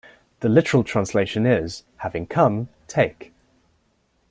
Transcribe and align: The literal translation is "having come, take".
The 0.39 0.49
literal 0.49 0.83
translation 0.83 1.45
is 1.45 1.83
"having 1.97 2.25
come, 2.25 2.69
take". 2.87 3.31